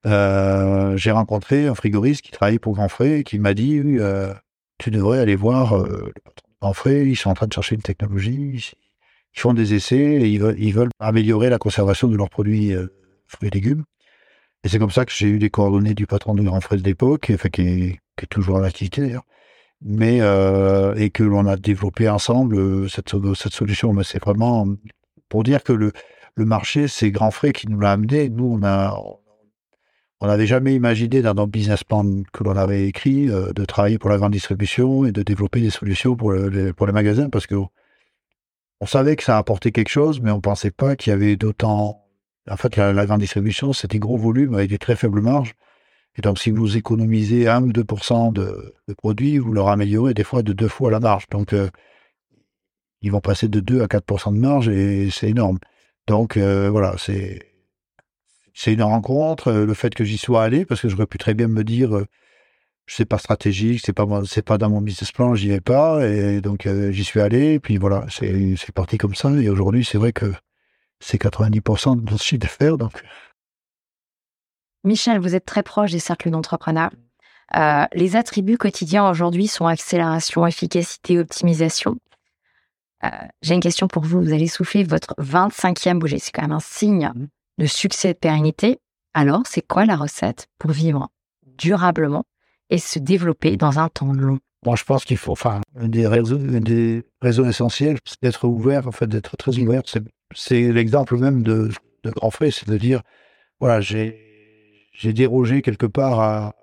j'ai 0.05 1.11
rencontré 1.11 1.67
un 1.67 1.75
frigoriste 1.75 2.21
qui 2.21 2.31
travaille 2.31 2.59
pour 2.59 2.73
Grand 2.73 2.89
Frais 2.89 3.19
et 3.19 3.23
qui 3.23 3.39
m'a 3.39 3.53
dit 3.53 3.79
euh, 3.79 4.33
Tu 4.77 4.91
devrais 4.91 5.19
aller 5.19 5.35
voir 5.35 5.77
euh, 5.77 6.11
le 6.15 6.21
patron 6.23 6.91
de 6.91 7.05
ils 7.05 7.15
sont 7.15 7.29
en 7.29 7.33
train 7.33 7.47
de 7.47 7.53
chercher 7.53 7.75
une 7.75 7.81
technologie, 7.81 8.73
ils 9.35 9.39
font 9.39 9.53
des 9.53 9.73
essais 9.73 9.95
et 9.95 10.27
ils 10.29 10.73
veulent, 10.73 10.89
améliorer 10.99 11.49
la 11.49 11.57
conservation 11.57 12.07
de 12.07 12.15
leurs 12.15 12.29
produits 12.29 12.73
fruits 13.27 13.49
et 13.49 13.51
légumes. 13.51 13.83
Et 14.63 14.69
c'est 14.69 14.79
comme 14.79 14.91
ça 14.91 15.05
que 15.05 15.11
j'ai 15.11 15.27
eu 15.27 15.37
les 15.37 15.49
coordonnées 15.49 15.93
du 15.93 16.07
patron 16.07 16.33
de 16.33 16.41
Grand 16.41 16.61
Frais 16.61 16.77
de 16.77 16.83
l'époque, 16.83 17.31
enfin, 17.33 17.49
qui, 17.49 17.61
est, 17.61 17.99
toujours 18.29 18.57
en 18.57 18.63
activité 18.63 19.01
d'ailleurs 19.01 19.25
mais 19.79 20.17
et 20.17 21.11
que 21.11 21.21
l'on 21.21 21.45
a 21.45 21.55
développé 21.55 22.09
ensemble 22.09 22.89
cette, 22.89 23.13
cette 23.35 23.53
solution. 23.53 23.93
Mais 23.93 24.03
c'est 24.03 24.19
vraiment 24.19 24.65
pour 25.29 25.43
dire 25.43 25.63
que 25.63 25.73
le, 25.73 25.91
le 26.37 26.45
marché, 26.45 26.87
c'est 26.87 27.11
Grand 27.11 27.31
Frais 27.31 27.51
qui 27.51 27.67
nous 27.67 27.79
l'a 27.79 27.91
amené. 27.91 28.29
Nous, 28.29 28.45
on 28.45 28.63
a, 28.63 28.95
on 30.19 30.27
n'avait 30.27 30.47
jamais 30.47 30.73
imaginé 30.73 31.21
dans 31.21 31.33
nos 31.33 31.47
business 31.47 31.83
plans 31.83 32.23
que 32.33 32.43
l'on 32.43 32.55
avait 32.57 32.87
écrit 32.87 33.27
de 33.27 33.65
travailler 33.65 33.97
pour 33.99 34.09
la 34.09 34.17
grande 34.17 34.33
distribution 34.33 35.05
et 35.05 35.11
de 35.11 35.21
développer 35.21 35.61
des 35.61 35.69
solutions 35.69 36.15
pour, 36.15 36.33
pour 36.75 36.87
les 36.87 36.93
magasins 36.93 37.29
parce 37.29 37.45
que 37.45 37.55
on 38.79 38.85
savait 38.85 39.15
que 39.15 39.23
ça 39.23 39.37
apportait 39.37 39.71
quelque 39.71 39.89
chose, 39.89 40.21
mais 40.21 40.31
on 40.31 40.41
pensait 40.41 40.71
pas 40.71 40.95
qu'il 40.95 41.11
y 41.11 41.13
avait 41.13 41.35
d'autant. 41.35 42.03
En 42.49 42.57
fait, 42.57 42.77
la, 42.77 43.05
grande 43.05 43.19
distribution, 43.19 43.73
c'était 43.73 43.99
gros 43.99 44.17
volume 44.17 44.53
avec 44.55 44.69
des 44.69 44.77
très 44.77 44.95
faibles 44.95 45.21
marges. 45.21 45.55
Et 46.15 46.21
donc, 46.21 46.39
si 46.39 46.51
vous 46.51 46.77
économisez 46.77 47.47
1 47.47 47.63
ou 47.63 47.73
2 47.73 47.83
de, 47.83 48.75
de, 48.87 48.93
produits, 48.93 49.37
vous 49.37 49.51
leur 49.53 49.67
améliorez 49.69 50.13
des 50.13 50.23
fois 50.23 50.43
de 50.43 50.53
deux 50.53 50.67
fois 50.67 50.89
la 50.91 50.99
marge. 50.99 51.27
Donc, 51.29 51.53
euh, 51.53 51.69
ils 53.01 53.11
vont 53.11 53.19
passer 53.19 53.47
de 53.47 53.59
2 53.59 53.81
à 53.81 53.87
4% 53.87 54.33
de 54.33 54.39
marge 54.39 54.69
et 54.69 55.09
c'est 55.11 55.29
énorme. 55.29 55.59
Donc, 56.07 56.37
euh, 56.37 56.69
voilà, 56.69 56.95
c'est 56.97 57.46
c'est 58.57 58.73
une 58.73 58.81
rencontre. 58.81 59.51
Le 59.51 59.73
fait 59.75 59.93
que 59.93 60.03
j'y 60.03 60.17
sois 60.17 60.43
allé, 60.43 60.65
parce 60.65 60.81
que 60.81 60.89
j'aurais 60.89 61.05
pu 61.05 61.19
très 61.19 61.35
bien 61.35 61.47
me 61.47 61.63
dire, 61.63 61.95
euh, 61.95 62.07
c'est 62.87 63.05
pas 63.05 63.19
stratégique, 63.19 63.81
c'est 63.85 63.93
pas 63.93 64.05
c'est 64.25 64.41
pas 64.41 64.57
dans 64.57 64.69
mon 64.69 64.81
business 64.81 65.11
plan, 65.11 65.35
j'y 65.35 65.49
vais 65.49 65.61
pas 65.61 66.03
et 66.07 66.41
donc 66.41 66.65
euh, 66.65 66.91
j'y 66.91 67.03
suis 67.03 67.19
allé 67.19 67.53
et 67.53 67.59
puis 67.59 67.77
voilà, 67.77 68.05
c'est 68.09 68.71
parti 68.73 68.97
comme 68.97 69.13
ça 69.13 69.29
et 69.31 69.49
aujourd'hui, 69.49 69.85
c'est 69.85 69.99
vrai 69.99 70.11
que 70.11 70.33
c'est 70.99 71.21
90% 71.21 71.97
de 71.97 72.11
notre 72.11 72.23
chiffre 72.23 72.41
d'affaires 72.41 72.77
donc 72.77 73.03
Michel, 74.83 75.19
vous 75.19 75.35
êtes 75.35 75.45
très 75.45 75.63
proche 75.63 75.91
des 75.91 75.99
cercles 75.99 76.31
d'entrepreneurs. 76.31 76.91
Euh, 77.55 77.85
les 77.93 78.15
attributs 78.15 78.57
quotidiens 78.57 79.09
aujourd'hui 79.09 79.47
sont 79.47 79.67
accélération, 79.67 80.47
efficacité, 80.47 81.19
optimisation. 81.19 81.97
Euh, 83.03 83.09
j'ai 83.41 83.53
une 83.53 83.61
question 83.61 83.87
pour 83.87 84.03
vous. 84.03 84.21
Vous 84.21 84.33
allez 84.33 84.47
souffler 84.47 84.83
votre 84.83 85.13
25e 85.19 85.99
bouger. 85.99 86.19
C'est 86.19 86.31
quand 86.31 86.41
même 86.41 86.53
un 86.53 86.59
signe 86.59 87.11
mmh. 87.13 87.27
De 87.57 87.65
succès 87.65 88.11
et 88.11 88.13
de 88.13 88.19
pérennité. 88.19 88.79
Alors, 89.13 89.43
c'est 89.45 89.65
quoi 89.65 89.85
la 89.85 89.95
recette 89.95 90.47
pour 90.59 90.71
vivre 90.71 91.09
durablement 91.57 92.25
et 92.69 92.77
se 92.77 92.99
développer 92.99 93.57
dans 93.57 93.79
un 93.79 93.89
temps 93.89 94.13
long? 94.13 94.39
Moi, 94.65 94.75
je 94.75 94.83
pense 94.83 95.05
qu'il 95.05 95.17
faut, 95.17 95.31
enfin, 95.31 95.61
des 95.75 96.07
raisons, 96.07 96.37
des 96.37 97.03
essentielles, 97.21 97.97
c'est 98.05 98.21
d'être 98.21 98.47
ouvert, 98.47 98.87
en 98.87 98.91
fait, 98.91 99.07
d'être 99.07 99.37
très 99.37 99.57
ouvert. 99.59 99.83
C'est 100.33 100.71
l'exemple 100.71 101.17
même 101.17 101.43
de, 101.43 101.69
de 102.03 102.09
Grand 102.11 102.31
Frais, 102.31 102.51
c'est 102.51 102.67
de 102.67 102.77
dire, 102.77 103.01
voilà, 103.59 103.81
j'ai 103.81 105.13
dérogé 105.13 105.61
quelque 105.61 105.85
part 105.85 106.19
à 106.19 106.55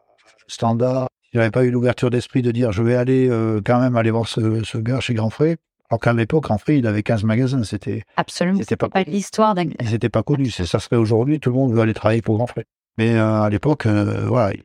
standard. 0.47 1.09
Je 1.33 1.39
n'avais 1.39 1.51
pas 1.51 1.65
eu 1.65 1.71
l'ouverture 1.71 2.11
d'esprit 2.11 2.43
de 2.43 2.51
dire, 2.53 2.73
je 2.73 2.83
vais 2.83 2.95
aller 2.95 3.29
euh, 3.29 3.61
quand 3.65 3.81
même 3.81 3.97
aller 3.97 4.11
voir 4.11 4.29
ce, 4.29 4.79
gars 4.79 5.01
chez 5.01 5.15
Grand 5.15 5.31
Frais. 5.31 5.57
Alors 5.95 6.01
qu'à 6.01 6.13
l'époque, 6.13 6.43
Grand 6.43 6.59
Frais, 6.59 6.79
il 6.79 6.89
avait 6.89 7.05
15 7.05 7.23
magasins. 7.23 7.63
C'était 7.63 8.03
absolument. 8.17 8.59
C'était 8.59 8.75
pas, 8.75 8.89
pas 8.89 9.05
l'histoire 9.05 9.55
d'un. 9.55 9.67
C'était 9.87 10.09
pas 10.09 10.25
connu. 10.25 10.51
Ça 10.51 10.81
serait 10.81 10.97
aujourd'hui, 10.97 11.39
tout 11.39 11.51
le 11.51 11.55
monde 11.55 11.73
veut 11.73 11.81
aller 11.81 11.95
travailler 11.95 12.21
pour 12.21 12.37
Grand 12.37 12.49
Frais. 12.49 12.65
Mais 12.99 13.15
euh, 13.15 13.43
à 13.43 13.49
l'époque, 13.49 13.87
euh, 13.87 14.27
voilà, 14.27 14.57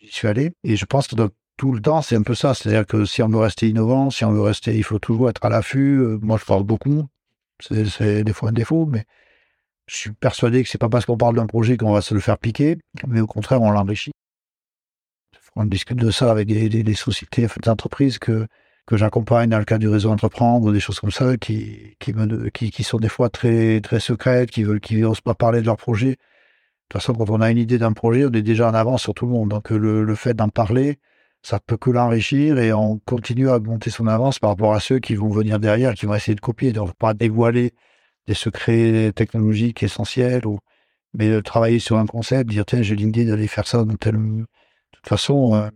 j'y 0.00 0.12
suis 0.12 0.28
allé. 0.28 0.52
Et 0.62 0.76
je 0.76 0.84
pense 0.84 1.08
que 1.08 1.16
tout 1.56 1.72
le 1.72 1.80
temps, 1.80 2.00
c'est 2.00 2.14
un 2.14 2.22
peu 2.22 2.36
ça. 2.36 2.54
C'est-à-dire 2.54 2.86
que 2.86 3.04
si 3.04 3.24
on 3.24 3.28
veut 3.28 3.40
rester 3.40 3.68
innovant, 3.68 4.10
si 4.10 4.24
on 4.24 4.30
veut 4.30 4.40
rester, 4.40 4.76
il 4.76 4.84
faut 4.84 5.00
toujours 5.00 5.30
être 5.30 5.44
à 5.44 5.48
l'affût. 5.48 5.98
Euh, 5.98 6.18
moi, 6.22 6.38
je 6.38 6.44
parle 6.44 6.62
beaucoup. 6.62 7.08
C'est 7.58 8.22
des 8.22 8.32
fois 8.32 8.50
un 8.50 8.52
défaut, 8.52 8.86
mais 8.86 9.04
je 9.88 9.96
suis 9.96 10.12
persuadé 10.12 10.62
que 10.62 10.68
c'est 10.68 10.78
pas 10.78 10.88
parce 10.88 11.06
qu'on 11.06 11.18
parle 11.18 11.34
d'un 11.34 11.48
projet 11.48 11.76
qu'on 11.76 11.92
va 11.92 12.02
se 12.02 12.14
le 12.14 12.20
faire 12.20 12.38
piquer, 12.38 12.78
mais 13.08 13.20
au 13.20 13.26
contraire, 13.26 13.62
on 13.62 13.72
l'enrichit. 13.72 14.12
On 15.56 15.64
discute 15.64 15.98
de 15.98 16.12
ça 16.12 16.30
avec 16.30 16.46
des, 16.46 16.94
sociétés, 16.94 17.48
des 17.62 17.68
entreprises 17.68 18.20
que, 18.20 18.46
que 18.86 18.96
j'accompagne 18.96 19.48
dans 19.48 19.58
le 19.58 19.64
cadre 19.64 19.80
du 19.80 19.88
réseau 19.88 20.10
entreprendre, 20.10 20.72
des 20.72 20.80
choses 20.80 21.00
comme 21.00 21.12
ça, 21.12 21.36
qui, 21.36 21.96
qui, 22.00 22.82
sont 22.82 22.98
des 22.98 23.08
fois 23.08 23.30
très, 23.30 23.80
très 23.80 24.00
secrètes, 24.00 24.50
qui 24.50 24.64
veulent, 24.64 24.80
qui 24.80 24.96
n'osent 24.96 25.20
pas 25.20 25.34
parler 25.34 25.60
de 25.60 25.66
leur 25.66 25.76
projet 25.76 26.18
toute 26.92 27.00
façon, 27.00 27.14
quand 27.14 27.30
on 27.30 27.40
a 27.40 27.50
une 27.50 27.58
idée 27.58 27.78
d'un 27.78 27.94
projet, 27.94 28.26
on 28.26 28.32
est 28.32 28.42
déjà 28.42 28.68
en 28.68 28.74
avance 28.74 29.02
sur 29.02 29.14
tout 29.14 29.24
le 29.24 29.32
monde. 29.32 29.48
Donc 29.48 29.70
le, 29.70 30.14
fait 30.14 30.34
d'en 30.34 30.50
parler, 30.50 30.98
ça 31.42 31.58
peut 31.58 31.78
que 31.78 31.90
l'enrichir 31.90 32.58
et 32.58 32.72
on 32.74 32.98
continue 32.98 33.48
à 33.48 33.58
monter 33.58 33.88
son 33.88 34.06
avance 34.06 34.38
par 34.38 34.50
rapport 34.50 34.74
à 34.74 34.80
ceux 34.80 34.98
qui 34.98 35.14
vont 35.14 35.30
venir 35.30 35.58
derrière, 35.58 35.94
qui 35.94 36.04
vont 36.04 36.14
essayer 36.14 36.34
de 36.34 36.40
copier. 36.40 36.72
Donc 36.72 36.92
pas 36.94 37.14
dévoiler 37.14 37.72
des 38.26 38.34
secrets 38.34 39.10
technologiques 39.16 39.82
essentiels, 39.82 40.46
ou, 40.46 40.58
mais 41.14 41.40
travailler 41.40 41.78
sur 41.78 41.96
un 41.96 42.06
concept, 42.06 42.50
dire 42.50 42.66
tiens 42.66 42.82
j'ai 42.82 42.94
l'idée 42.94 43.24
d'aller 43.24 43.48
faire 43.48 43.66
ça 43.66 43.84
dans 43.84 43.96
tel. 43.96 44.16
De 44.16 44.46
toute 44.92 45.08
façon, 45.08 45.54
euh, 45.54 45.70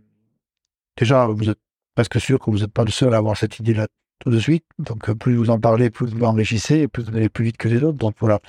déjà 0.97 1.25
vous 1.25 1.49
êtes 1.49 1.59
presque 1.97 2.21
sûr 2.21 2.37
que 2.37 2.51
vous 2.51 2.59
n'êtes 2.59 2.71
pas 2.71 2.83
le 2.83 2.91
seul 2.91 3.11
à 3.15 3.17
avoir 3.17 3.35
cette 3.35 3.57
idée-là 3.57 3.87
tout 4.19 4.29
de 4.29 4.37
suite. 4.37 4.63
Donc 4.77 5.11
plus 5.13 5.35
vous 5.35 5.49
en 5.49 5.59
parlez, 5.59 5.89
plus 5.89 6.05
vous 6.05 6.23
enrichissez, 6.25 6.87
plus 6.87 7.01
vous 7.01 7.17
allez 7.17 7.27
plus 7.27 7.45
vite 7.45 7.57
que 7.57 7.67
les 7.67 7.83
autres. 7.83 7.97
Donc 7.97 8.15
voilà. 8.19 8.39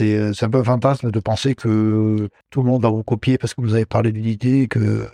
Euh, 0.00 0.32
c'est 0.32 0.44
un 0.44 0.50
peu 0.50 0.58
un 0.58 0.64
fantasme 0.64 1.10
de 1.10 1.18
penser 1.18 1.56
que 1.56 2.28
tout 2.50 2.62
le 2.62 2.68
monde 2.68 2.82
va 2.82 2.88
vous 2.90 3.02
copier 3.02 3.36
parce 3.36 3.54
que 3.54 3.62
vous 3.62 3.74
avez 3.74 3.84
parlé 3.84 4.12
d'une 4.12 4.26
idée 4.26 4.68
que, 4.68 5.08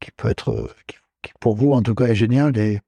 qui 0.00 0.10
peut 0.12 0.30
être, 0.30 0.52
euh, 0.52 0.70
qui, 0.86 0.96
pour 1.38 1.54
vous 1.54 1.72
en 1.72 1.82
tout 1.82 1.94
cas 1.94 2.06
est 2.06 2.14
géniale. 2.14 2.56
Et 2.56 2.80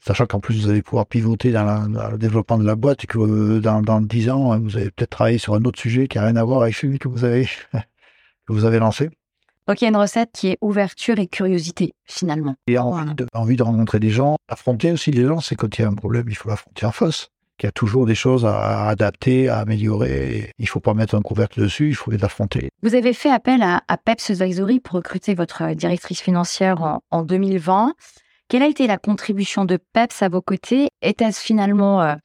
sachant 0.00 0.24
qu'en 0.24 0.40
plus 0.40 0.62
vous 0.62 0.70
allez 0.70 0.80
pouvoir 0.80 1.04
pivoter 1.04 1.52
dans, 1.52 2.10
le 2.10 2.16
développement 2.16 2.56
de 2.56 2.64
la 2.64 2.76
boîte 2.76 3.04
et 3.04 3.06
que 3.06 3.18
euh, 3.18 3.60
dans, 3.60 3.82
dans 3.82 4.00
10 4.00 4.30
ans, 4.30 4.52
hein, 4.52 4.58
vous 4.58 4.78
allez 4.78 4.90
peut-être 4.90 5.10
travailler 5.10 5.36
sur 5.36 5.52
un 5.52 5.62
autre 5.64 5.78
sujet 5.78 6.08
qui 6.08 6.16
n'a 6.16 6.24
rien 6.24 6.36
à 6.36 6.44
voir 6.44 6.62
avec 6.62 6.74
celui 6.74 6.98
que 6.98 7.08
vous 7.08 7.24
avez, 7.24 7.46
que 7.74 8.52
vous 8.54 8.64
avez 8.64 8.78
lancé. 8.78 9.10
Donc 9.68 9.82
il 9.82 9.84
y 9.84 9.86
a 9.86 9.90
une 9.90 9.96
recette 9.96 10.30
qui 10.32 10.48
est 10.48 10.58
ouverture 10.62 11.18
et 11.18 11.26
curiosité 11.26 11.92
finalement. 12.06 12.54
Et 12.66 12.78
envie, 12.78 13.14
de, 13.14 13.26
envie 13.34 13.56
de 13.56 13.62
rencontrer 13.62 14.00
des 14.00 14.08
gens, 14.08 14.36
affronter 14.48 14.90
aussi 14.90 15.10
les 15.10 15.26
gens, 15.26 15.40
c'est 15.40 15.56
quand 15.56 15.78
il 15.78 15.82
y 15.82 15.84
a 15.84 15.88
un 15.88 15.94
problème, 15.94 16.24
il 16.28 16.34
faut 16.34 16.48
l'affronter 16.48 16.86
en 16.86 16.92
face 16.92 17.28
qu'il 17.58 17.66
y 17.66 17.68
a 17.68 17.72
toujours 17.72 18.06
des 18.06 18.14
choses 18.14 18.46
à 18.46 18.88
adapter, 18.88 19.48
à 19.48 19.58
améliorer. 19.58 20.52
Il 20.58 20.62
ne 20.62 20.68
faut 20.68 20.80
pas 20.80 20.94
mettre 20.94 21.16
un 21.16 21.22
couvercle 21.22 21.60
dessus, 21.60 21.88
il 21.88 21.94
faut 21.94 22.12
les 22.12 22.24
affronter. 22.24 22.70
Vous 22.82 22.94
avez 22.94 23.12
fait 23.12 23.30
appel 23.30 23.62
à, 23.62 23.82
Peps 24.04 24.30
Advisory 24.30 24.78
pour 24.78 24.94
recruter 24.94 25.34
votre 25.34 25.74
directrice 25.74 26.20
financière 26.20 27.00
en, 27.10 27.22
2020. 27.22 27.94
Quelle 28.48 28.62
a 28.62 28.68
été 28.68 28.86
la 28.86 28.96
contribution 28.96 29.64
de 29.64 29.76
Peps 29.92 30.22
à 30.22 30.28
vos 30.28 30.40
côtés? 30.40 30.88
Était-ce 31.02 31.40
finalement 31.40 32.16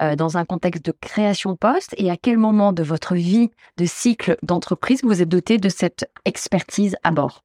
euh, 0.00 0.04
euh, 0.04 0.16
dans 0.16 0.36
un 0.36 0.44
contexte 0.44 0.84
de 0.84 0.92
création 0.92 1.52
de 1.52 1.56
poste 1.56 1.94
Et 1.98 2.10
à 2.10 2.16
quel 2.16 2.38
moment 2.38 2.72
de 2.72 2.82
votre 2.82 3.14
vie 3.14 3.50
de 3.76 3.84
cycle 3.84 4.36
d'entreprise 4.42 5.02
vous 5.02 5.22
êtes 5.22 5.28
doté 5.28 5.58
de 5.58 5.68
cette 5.68 6.10
expertise 6.24 6.96
à 7.02 7.10
bord? 7.10 7.44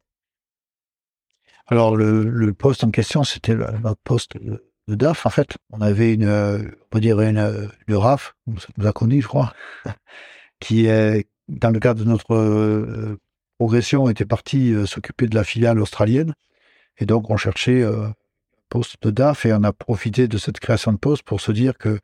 Alors, 1.68 1.96
le, 1.96 2.54
poste 2.54 2.84
en 2.84 2.90
question, 2.90 3.24
c'était 3.24 3.54
notre 3.56 4.02
poste 4.04 4.38
de 4.90 4.96
DAF, 4.96 5.26
en 5.26 5.30
fait. 5.30 5.58
On 5.72 5.82
avait 5.82 6.16
une, 6.16 6.24
euh, 6.24 6.58
on 6.58 6.88
peut 6.90 7.00
dire 7.00 7.22
une, 7.22 7.70
une 7.88 7.96
RAF, 7.96 8.36
ça 8.58 8.68
nous 8.78 8.88
a 8.88 8.92
connu, 8.92 9.22
je 9.22 9.28
crois, 9.28 9.54
qui 10.60 10.88
est, 10.88 11.28
dans 11.48 11.70
le 11.70 11.80
cadre 11.80 12.04
de 12.04 12.10
notre 12.10 12.34
euh, 12.34 13.20
progression, 13.60 14.10
était 14.10 14.26
partie 14.26 14.74
euh, 14.74 14.88
s'occuper 14.88 15.28
de 15.28 15.36
la 15.36 15.44
filiale 15.44 15.80
australienne. 15.80 16.34
Et 16.98 17.06
donc, 17.06 17.30
on 17.30 17.38
cherchait 17.38 17.86
poste 18.68 19.02
de 19.02 19.10
DAF 19.10 19.46
et 19.46 19.54
on 19.54 19.64
a 19.64 19.72
profité 19.72 20.28
de 20.28 20.38
cette 20.38 20.60
création 20.60 20.92
de 20.92 20.98
poste 20.98 21.24
pour 21.24 21.40
se 21.40 21.52
dire 21.54 21.78
que, 21.78 22.00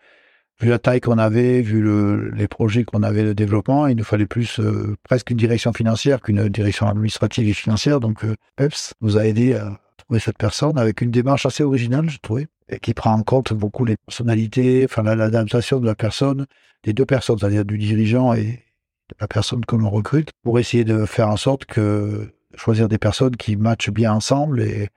vu 0.59 0.69
la 0.69 0.79
taille 0.79 1.01
qu'on 1.01 1.17
avait, 1.17 1.61
vu 1.61 1.81
le, 1.81 2.29
les 2.31 2.47
projets 2.47 2.83
qu'on 2.83 3.03
avait 3.03 3.23
de 3.23 3.33
développement, 3.33 3.87
il 3.87 3.97
nous 3.97 4.03
fallait 4.03 4.25
plus 4.25 4.61
presque 5.03 5.31
une 5.31 5.37
direction 5.37 5.73
financière 5.73 6.21
qu'une 6.21 6.47
direction 6.49 6.87
administrative 6.87 7.47
et 7.47 7.53
financière. 7.53 7.99
Donc, 7.99 8.25
PEPS 8.55 8.93
nous 9.01 9.17
a 9.17 9.25
aidé 9.25 9.55
à 9.55 9.79
trouver 9.97 10.19
cette 10.19 10.37
personne 10.37 10.77
avec 10.77 11.01
une 11.01 11.11
démarche 11.11 11.45
assez 11.45 11.63
originale, 11.63 12.09
je 12.09 12.19
trouvais 12.19 12.47
et 12.69 12.79
qui 12.79 12.93
prend 12.93 13.13
en 13.13 13.23
compte 13.23 13.53
beaucoup 13.53 13.85
les 13.85 13.97
personnalités, 13.97 14.85
enfin 14.85 15.03
l'adaptation 15.03 15.79
de 15.79 15.85
la 15.85 15.95
personne, 15.95 16.45
des 16.83 16.93
deux 16.93 17.05
personnes, 17.05 17.37
c'est-à-dire 17.37 17.65
du 17.65 17.77
dirigeant 17.77 18.33
et 18.33 18.43
de 18.43 19.15
la 19.19 19.27
personne 19.27 19.63
que 19.65 19.75
l'on 19.75 19.89
recrute, 19.89 20.31
pour 20.43 20.59
essayer 20.59 20.83
de 20.83 21.05
faire 21.05 21.29
en 21.29 21.37
sorte 21.37 21.65
que 21.65 22.31
choisir 22.55 22.87
des 22.87 22.97
personnes 22.97 23.35
qui 23.35 23.55
matchent 23.55 23.91
bien 23.91 24.13
ensemble 24.13 24.61
et, 24.61 24.89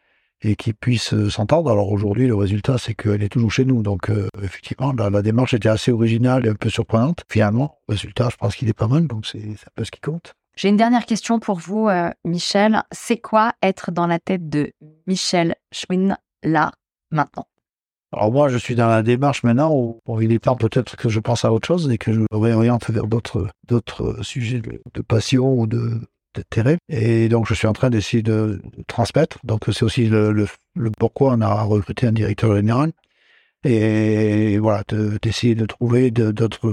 et 0.42 0.56
qui 0.56 0.72
puissent 0.72 1.14
s'entendre. 1.28 1.70
Alors 1.70 1.90
aujourd'hui, 1.90 2.26
le 2.26 2.34
résultat, 2.34 2.78
c'est 2.78 2.94
qu'elle 2.94 3.22
est 3.22 3.28
toujours 3.28 3.52
chez 3.52 3.64
nous. 3.64 3.82
Donc 3.82 4.10
euh, 4.10 4.28
effectivement, 4.42 4.92
la, 4.92 5.22
démarche 5.22 5.54
était 5.54 5.68
assez 5.68 5.92
originale 5.92 6.46
et 6.46 6.50
un 6.50 6.54
peu 6.54 6.70
surprenante. 6.70 7.24
Finalement, 7.28 7.78
le 7.88 7.94
résultat, 7.94 8.28
je 8.30 8.36
pense 8.36 8.56
qu'il 8.56 8.68
est 8.68 8.74
pas 8.74 8.88
mal, 8.88 9.06
donc 9.06 9.26
c'est 9.26 9.38
un 9.38 9.70
peu 9.74 9.84
ce 9.84 9.90
qui 9.90 10.00
compte. 10.00 10.34
J'ai 10.56 10.68
une 10.68 10.76
dernière 10.76 11.06
question 11.06 11.38
pour 11.38 11.58
vous, 11.58 11.88
euh, 11.88 12.10
Michel. 12.24 12.82
C'est 12.90 13.18
quoi 13.18 13.52
être 13.62 13.92
dans 13.92 14.06
la 14.06 14.18
tête 14.18 14.48
de 14.48 14.72
Michel 15.06 15.54
Schwinn 15.72 16.16
là, 16.42 16.72
maintenant? 17.10 17.46
Alors 18.12 18.32
moi, 18.32 18.48
je 18.48 18.56
suis 18.56 18.74
dans 18.74 18.88
la 18.88 19.02
démarche 19.02 19.42
maintenant 19.42 19.70
où 19.72 20.00
il 20.20 20.32
est 20.32 20.38
temps 20.44 20.56
peut-être 20.56 20.96
que 20.96 21.10
je 21.10 21.20
pense 21.20 21.44
à 21.44 21.52
autre 21.52 21.66
chose 21.66 21.90
et 21.90 21.98
que 21.98 22.12
je 22.12 22.20
me 22.20 22.26
réoriente 22.32 22.90
vers 22.90 23.06
d'autres 23.06 23.48
d'autres 23.66 24.22
sujets 24.22 24.62
de, 24.62 25.02
passion 25.02 25.52
ou 25.52 25.66
de 25.66 26.00
Et 26.88 27.28
donc, 27.28 27.46
je 27.46 27.54
suis 27.54 27.66
en 27.66 27.72
train 27.72 27.90
d'essayer 27.90 28.22
de, 28.22 28.60
transmettre. 28.86 29.38
Donc, 29.44 29.62
c'est 29.66 29.82
aussi 29.82 30.06
le, 30.06 30.46
pourquoi 30.98 31.32
on 31.34 31.40
a 31.40 31.62
recruté 31.62 32.06
un 32.06 32.12
directeur 32.12 32.54
général. 32.56 32.92
Et 33.64 34.58
voilà, 34.58 34.84
d'essayer 35.22 35.54
de, 35.54 35.66
trouver 35.66 36.10
d'autres 36.10 36.72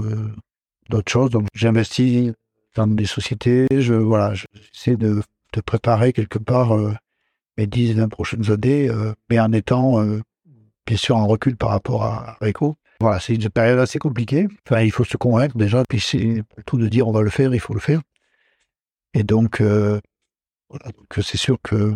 choses. 1.08 1.30
Donc, 1.30 1.46
j'investis 1.54 2.32
dans 2.76 2.86
des 2.86 3.06
sociétés. 3.06 3.66
Je 3.70 3.94
voilà, 3.94 4.34
j'essaie 4.34 4.96
de, 4.96 5.22
de 5.52 5.60
préparer 5.60 6.12
quelque 6.12 6.38
part 6.38 6.76
euh, 6.76 6.94
mes 7.56 7.66
10 7.66 7.94
20 7.94 8.08
prochaines 8.08 8.50
années, 8.50 8.88
euh, 8.88 9.12
mais 9.30 9.40
en 9.40 9.52
étant 9.52 10.00
euh, 10.00 10.20
bien 10.86 10.96
sûr 10.96 11.16
en 11.16 11.26
recul 11.26 11.56
par 11.56 11.70
rapport 11.70 12.04
à 12.04 12.36
Rico. 12.40 12.76
Voilà, 13.00 13.20
c'est 13.20 13.34
une 13.34 13.50
période 13.50 13.78
assez 13.78 13.98
compliquée. 13.98 14.46
Enfin, 14.66 14.82
il 14.82 14.90
faut 14.90 15.04
se 15.04 15.16
convaincre 15.16 15.56
déjà, 15.56 15.82
puis 15.88 16.00
c'est 16.00 16.42
tout 16.64 16.78
de 16.78 16.88
dire 16.88 17.08
on 17.08 17.12
va 17.12 17.22
le 17.22 17.30
faire, 17.30 17.52
il 17.54 17.60
faut 17.60 17.74
le 17.74 17.80
faire. 17.80 18.00
Et 19.14 19.22
donc, 19.22 19.60
euh, 19.60 20.00
voilà, 20.68 20.86
donc 20.92 21.24
c'est 21.24 21.36
sûr 21.38 21.58
que 21.62 21.94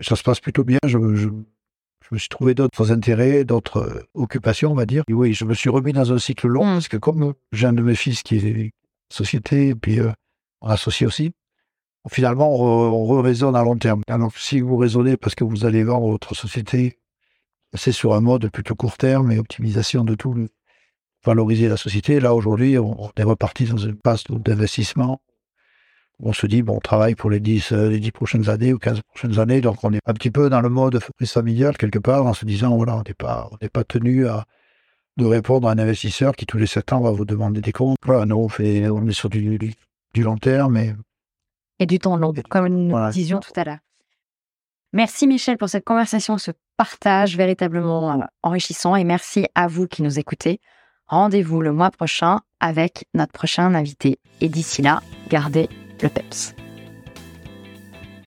ça 0.00 0.16
se 0.16 0.22
passe 0.22 0.40
plutôt 0.40 0.64
bien. 0.64 0.78
Je, 0.84 0.98
je, 1.14 1.28
je 1.28 2.08
me 2.14 2.18
suis 2.18 2.28
trouvé 2.28 2.54
d'autres 2.54 2.92
intérêts, 2.92 3.44
d'autres 3.44 3.78
euh, 3.78 4.02
occupations, 4.14 4.72
on 4.72 4.74
va 4.74 4.86
dire. 4.86 5.02
Et 5.08 5.12
oui, 5.14 5.32
je 5.32 5.44
me 5.44 5.54
suis 5.54 5.70
remis 5.70 5.92
dans 5.92 6.12
un 6.12 6.18
cycle 6.18 6.48
long 6.48 6.64
Mm. 6.64 6.74
parce 6.74 6.88
que 6.88 6.96
comme 6.96 7.34
j'ai 7.52 7.66
un 7.66 7.72
de 7.72 7.82
mes 7.82 7.94
fils 7.94 8.22
qui 8.22 8.36
est 8.36 8.70
société, 9.10 9.68
et 9.68 9.74
puis 9.74 10.00
euh, 10.00 10.10
mon 10.62 10.68
associé 10.68 11.06
aussi, 11.06 11.32
finalement, 12.10 12.54
on, 12.54 12.90
re- 12.90 13.16
on 13.18 13.22
raisonne 13.22 13.56
à 13.56 13.62
long 13.62 13.76
terme. 13.76 14.02
Alors, 14.08 14.32
si 14.36 14.60
vous 14.60 14.76
raisonnez 14.76 15.16
parce 15.16 15.34
que 15.34 15.44
vous 15.44 15.64
allez 15.64 15.84
vendre 15.84 16.08
votre 16.08 16.34
société, 16.34 16.98
c'est 17.74 17.92
sur 17.92 18.14
un 18.14 18.20
mode 18.20 18.50
plutôt 18.50 18.74
court 18.74 18.96
terme 18.96 19.30
et 19.30 19.38
optimisation 19.38 20.02
de 20.04 20.14
tout, 20.14 20.46
valoriser 21.24 21.68
la 21.68 21.76
société. 21.76 22.18
Là, 22.18 22.34
aujourd'hui, 22.34 22.78
on, 22.78 23.04
on 23.04 23.10
est 23.16 23.22
reparti 23.22 23.64
dans 23.66 23.76
une 23.76 23.96
phase 24.04 24.24
d'investissement. 24.28 25.20
On 26.22 26.32
se 26.32 26.46
dit, 26.46 26.62
bon, 26.62 26.76
on 26.76 26.80
travaille 26.80 27.14
pour 27.14 27.30
les 27.30 27.40
10, 27.40 27.72
euh, 27.72 27.88
les 27.88 27.98
10 27.98 28.10
prochaines 28.12 28.48
années 28.50 28.72
ou 28.74 28.78
15 28.78 29.00
prochaines 29.08 29.38
années, 29.38 29.60
donc 29.60 29.82
on 29.84 29.92
est 29.92 30.00
un 30.04 30.12
petit 30.12 30.30
peu 30.30 30.50
dans 30.50 30.60
le 30.60 30.68
mode 30.68 30.96
entreprise 30.96 31.32
familiale 31.32 31.76
quelque 31.78 31.98
part, 31.98 32.26
en 32.26 32.34
se 32.34 32.44
disant, 32.44 32.76
voilà, 32.76 32.96
on 32.96 33.02
n'est 33.06 33.14
pas, 33.14 33.48
on 33.52 33.56
n'est 33.62 33.70
pas 33.70 33.84
tenu 33.84 34.26
à 34.28 34.44
de 35.16 35.24
répondre 35.26 35.68
à 35.68 35.72
un 35.72 35.78
investisseur 35.78 36.34
qui 36.34 36.46
tous 36.46 36.56
les 36.58 36.66
7 36.66 36.92
ans 36.92 37.00
va 37.00 37.10
vous 37.10 37.24
demander 37.24 37.60
des 37.60 37.72
comptes. 37.72 37.96
Voilà, 38.04 38.24
nous, 38.26 38.36
on, 38.36 38.48
fait, 38.48 38.88
on 38.88 39.06
est 39.06 39.12
sur 39.12 39.28
du, 39.28 39.58
du 39.58 40.22
long 40.22 40.36
terme, 40.38 40.74
mais 40.74 40.94
Et 41.78 41.86
du 41.86 41.98
temps 41.98 42.16
long, 42.16 42.32
Et- 42.32 42.42
comme 42.42 42.68
nous 42.68 42.90
voilà. 42.90 43.10
disions 43.10 43.40
tout 43.40 43.52
à 43.56 43.64
l'heure. 43.64 43.78
Merci 44.92 45.26
Michel 45.26 45.56
pour 45.56 45.68
cette 45.68 45.84
conversation, 45.84 46.36
ce 46.38 46.50
partage 46.76 47.36
véritablement 47.36 48.12
euh, 48.12 48.24
enrichissant 48.42 48.96
et 48.96 49.04
merci 49.04 49.46
à 49.54 49.68
vous 49.68 49.86
qui 49.86 50.02
nous 50.02 50.18
écoutez. 50.18 50.60
Rendez-vous 51.06 51.60
le 51.60 51.72
mois 51.72 51.90
prochain 51.90 52.40
avec 52.60 53.04
notre 53.14 53.32
prochain 53.32 53.74
invité. 53.74 54.18
Et 54.40 54.48
d'ici 54.48 54.80
là, 54.82 55.00
gardez 55.28 55.68
le 56.02 56.08
PEPS. 56.08 56.59